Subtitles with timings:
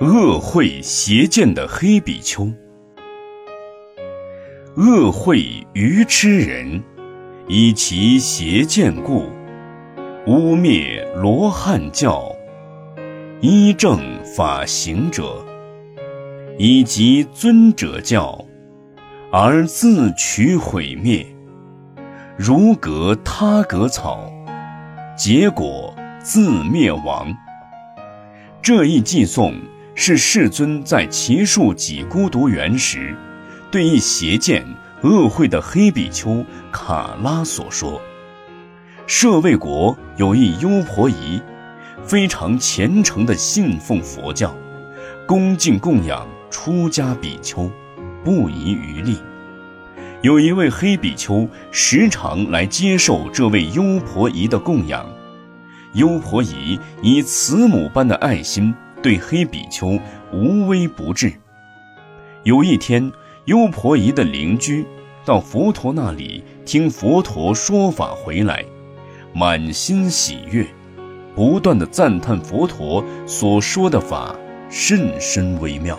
[0.00, 2.52] 恶会邪见的黑比丘，
[4.76, 6.80] 恶会愚痴人，
[7.48, 9.24] 以其邪见故，
[10.28, 12.32] 污蔑罗汉教，
[13.40, 15.44] 依正法行者，
[16.56, 18.38] 以及尊者教，
[19.32, 21.26] 而自取毁灭，
[22.36, 24.32] 如隔他隔草，
[25.16, 27.36] 结果自灭亡。
[28.62, 29.54] 这一寄颂。
[30.00, 33.16] 是世尊在奇树几孤独园时，
[33.68, 34.64] 对一邪见
[35.02, 38.00] 恶慧的黑比丘卡拉所说。
[39.08, 41.42] 舍卫国有一优婆夷，
[42.04, 44.54] 非常虔诚地信奉佛教，
[45.26, 47.68] 恭敬供养出家比丘，
[48.22, 49.18] 不遗余力。
[50.22, 55.04] 有一位黑比丘时常来接受这位优婆夷的供养，
[55.94, 58.72] 优婆夷以慈母般的爱心。
[59.02, 59.98] 对黑比丘
[60.32, 61.32] 无微不至。
[62.44, 63.10] 有一天，
[63.46, 64.84] 优婆夷的邻居
[65.24, 68.64] 到佛陀那里听佛陀说法回来，
[69.34, 70.66] 满心喜悦，
[71.34, 74.34] 不断的赞叹佛陀所说的法
[74.70, 75.98] 甚深微妙，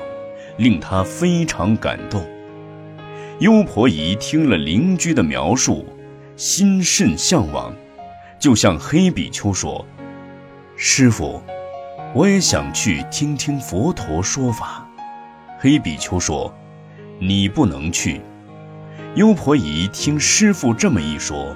[0.58, 2.26] 令他非常感动。
[3.40, 5.86] 优婆夷听了邻居的描述，
[6.36, 7.74] 心甚向往，
[8.40, 9.86] 就向黑比丘说
[10.76, 11.42] ：“师傅。”
[12.16, 14.84] 我也想去听听佛陀说法。
[15.60, 16.52] 黑比丘说
[17.20, 18.20] ：“你不能去。”
[19.16, 21.56] 优婆夷听师傅这么一说，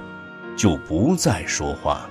[0.56, 2.10] 就不再说话了。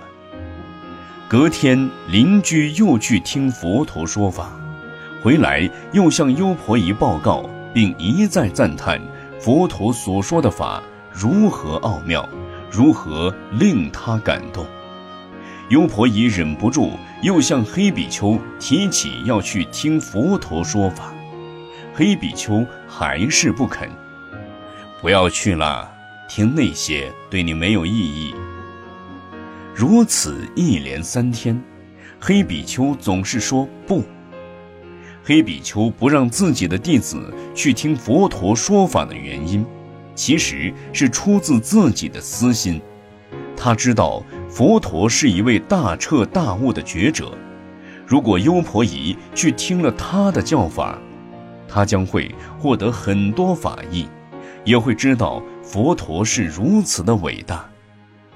[1.29, 4.51] 隔天，邻居又去听佛陀说法，
[5.23, 9.01] 回来又向优婆夷报告，并一再赞叹
[9.39, 12.27] 佛陀所说的法如何奥妙，
[12.69, 14.65] 如何令他感动。
[15.73, 16.91] 优婆夷忍不住，
[17.23, 21.11] 又向黑比丘提起要去听佛陀说法。
[21.95, 23.89] 黑比丘还是不肯，
[25.01, 25.91] 不要去了，
[26.29, 28.35] 听那些对你没有意义。
[29.73, 31.59] 如此一连三天，
[32.19, 34.03] 黑比丘总是说不。
[35.23, 39.65] 黑比丘不让自己的弟子去听佛陀说法的原因，
[40.13, 42.79] 其实是出自自己的私心。
[43.57, 44.21] 他知道
[44.53, 47.35] 佛陀是一位大彻大悟的觉者，
[48.05, 50.95] 如果优婆夷去听了他的教法，
[51.67, 54.05] 他将会获得很多法益，
[54.63, 57.67] 也会知道佛陀是如此的伟大。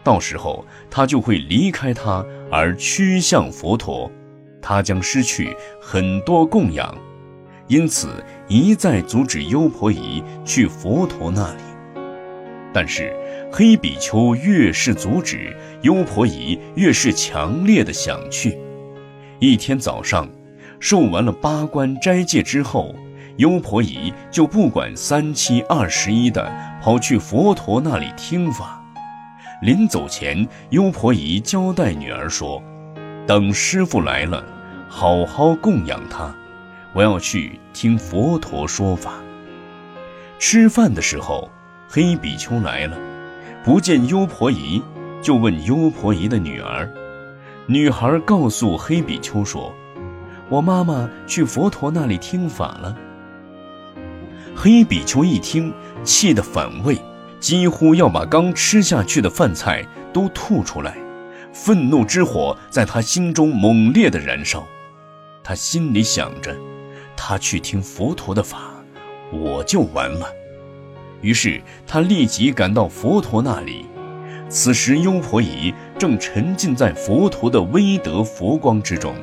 [0.03, 4.11] 到时候他就会离开他而趋向佛陀，
[4.59, 6.97] 他将失去很多供养，
[7.67, 11.61] 因此一再阻止优婆夷去佛陀那里。
[12.77, 13.11] 但是。
[13.51, 18.55] 黑比丘越是阻止，优婆夷越是强烈的想去。
[19.39, 20.29] 一天早上，
[20.79, 22.93] 受完了八关斋戒之后，
[23.37, 28.83] 优婆夷就不管三七二十一的跑去佛陀那里听法。
[29.63, 32.61] 临走前，优婆夷交代女儿说
[33.25, 34.45] ：“等师傅来了，
[34.87, 36.31] 好好供养他。
[36.93, 39.13] 我要去听佛陀说法。”
[40.37, 41.49] 吃饭的时候，
[41.87, 42.97] 黑比丘来了。
[43.63, 44.81] 不见优婆夷，
[45.21, 46.89] 就问优婆夷的女儿。
[47.65, 49.73] 女孩告诉黑比丘说
[50.47, 52.95] ：“我妈妈去佛陀那里听法了。”
[54.55, 56.97] 黑比丘一听，气得反胃，
[57.41, 60.97] 几乎要把刚吃下去的饭菜都吐出来，
[61.51, 64.65] 愤怒之火在他心中猛烈的燃烧。
[65.43, 66.55] 他心里想着
[67.17, 68.59] ：“他去听佛陀的法，
[69.31, 70.27] 我就完了。”
[71.21, 73.85] 于是他立即赶到佛陀那里。
[74.49, 79.13] 此时优婆夷正沉浸在佛陀的威德佛光之中，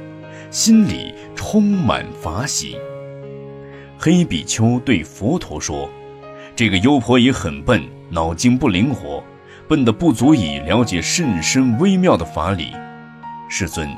[0.51, 2.77] 心里充满法喜。
[3.99, 5.89] 黑比丘对佛陀说
[6.55, 9.25] ：“这个优婆夷很笨，脑筋不灵活，
[9.67, 12.73] 笨得不足以了解甚深微妙的法理。
[13.49, 13.89] 世尊，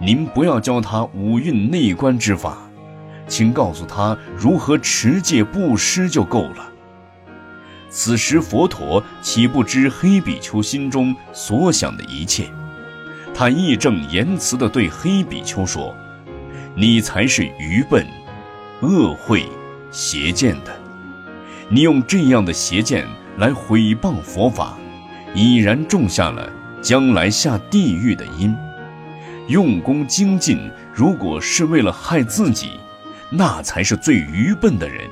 [0.00, 2.58] 您不要教他五蕴内观之法，
[3.26, 6.72] 请告诉他如何持戒布施就够了。”
[7.90, 12.50] 此时，佛陀岂不知黑比丘心中所想的一切？
[13.34, 15.94] 他义正言辞地对黑比丘说
[16.76, 18.06] ：“你才是愚笨、
[18.80, 19.46] 恶慧、
[19.90, 20.76] 邪见的。
[21.68, 23.06] 你用这样的邪见
[23.36, 24.76] 来毁谤佛法，
[25.34, 26.50] 已然种下了
[26.82, 28.54] 将来下地狱的因。
[29.46, 32.72] 用功精进，如果是为了害自己，
[33.30, 35.08] 那才是最愚笨的人。”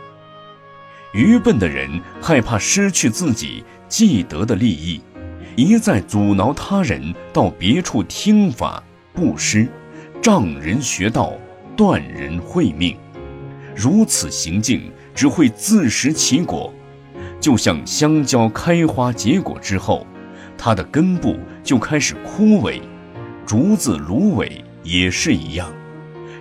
[1.17, 1.89] 愚笨的人
[2.21, 5.01] 害怕失去自己既得的利益，
[5.57, 8.83] 一再阻挠他人到别处听法
[9.15, 9.67] 布施，
[10.21, 11.33] 障人学道，
[11.75, 12.95] 断人慧命。
[13.75, 16.71] 如此行径只会自食其果，
[17.41, 20.07] 就像香蕉开花结果之后，
[20.59, 22.83] 它的根部就开始枯萎；
[23.47, 25.73] 竹子芦苇也是一样，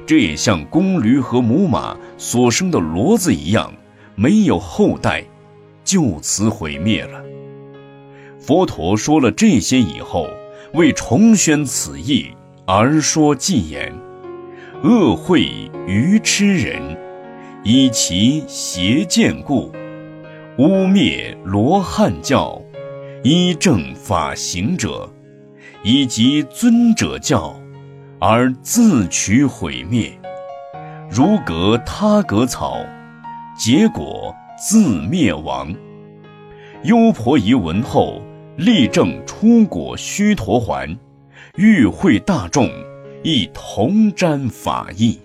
[0.06, 3.74] 这也像公驴和母马所生的骡子一样，
[4.16, 5.24] 没有后代，
[5.84, 7.22] 就此毁灭了。
[8.40, 10.28] 佛陀说了这些以后，
[10.74, 12.28] 为重宣此意
[12.66, 13.94] 而说偈言
[14.84, 15.42] ：“恶慧
[15.88, 16.82] 愚痴人，
[17.64, 19.72] 以其邪见故，
[20.58, 22.62] 污蔑罗汉教，
[23.24, 25.10] 依正法行者，
[25.84, 27.60] 以及尊者教，
[28.20, 30.12] 而自取毁灭，
[31.10, 32.78] 如隔他革草，
[33.57, 35.74] 结果自灭亡。”
[36.84, 38.22] 优婆夷闻后。
[38.57, 40.98] 立正出果须陀环，
[41.57, 42.69] 欲会大众，
[43.22, 45.19] 亦同沾法义。